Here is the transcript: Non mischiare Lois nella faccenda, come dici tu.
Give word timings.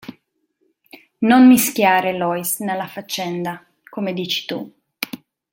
Non 1.19 1.45
mischiare 1.45 2.17
Lois 2.17 2.57
nella 2.61 2.87
faccenda, 2.87 3.63
come 3.87 4.13
dici 4.13 4.45
tu. 4.47 4.73